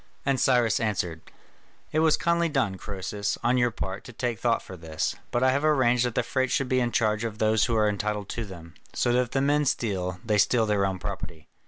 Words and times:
And 0.25 0.39
Cyrus 0.39 0.79
answered: 0.79 1.21
"It 1.91 1.99
was 1.99 2.17
kindly 2.17 2.49
done, 2.49 2.73
Croesus, 2.75 3.37
on 3.43 3.59
your 3.59 3.69
part, 3.69 4.03
to 4.05 4.11
take 4.11 4.39
thought 4.39 4.63
for 4.63 4.75
this: 4.75 5.13
but 5.29 5.43
I 5.43 5.51
have 5.51 5.63
arranged 5.63 6.05
that 6.07 6.15
the 6.15 6.23
freights 6.23 6.53
should 6.53 6.67
be 6.69 6.79
in 6.79 6.91
charge 6.91 7.23
of 7.23 7.37
those 7.37 7.65
who 7.65 7.75
are 7.75 7.87
entitled 7.87 8.27
to 8.29 8.43
them, 8.43 8.73
so 8.93 9.13
that 9.13 9.19
if 9.21 9.29
the 9.29 9.41
men 9.41 9.63
steal, 9.65 10.19
they 10.25 10.39
steal 10.39 10.65
their 10.65 10.87
own 10.87 10.97
property." 10.97 11.49